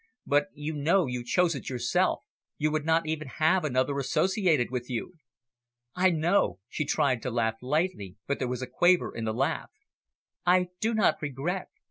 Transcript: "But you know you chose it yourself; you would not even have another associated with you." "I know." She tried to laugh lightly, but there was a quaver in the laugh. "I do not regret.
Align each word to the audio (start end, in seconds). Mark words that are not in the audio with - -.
"But 0.25 0.47
you 0.55 0.73
know 0.73 1.05
you 1.05 1.23
chose 1.23 1.53
it 1.53 1.69
yourself; 1.69 2.23
you 2.57 2.71
would 2.71 2.85
not 2.85 3.05
even 3.05 3.27
have 3.37 3.63
another 3.63 3.99
associated 3.99 4.71
with 4.71 4.89
you." 4.89 5.13
"I 5.93 6.09
know." 6.09 6.57
She 6.67 6.85
tried 6.85 7.21
to 7.21 7.29
laugh 7.29 7.61
lightly, 7.61 8.15
but 8.25 8.39
there 8.39 8.47
was 8.49 8.63
a 8.63 8.67
quaver 8.67 9.15
in 9.15 9.25
the 9.25 9.31
laugh. 9.33 9.69
"I 10.43 10.69
do 10.79 10.95
not 10.95 11.21
regret. 11.21 11.67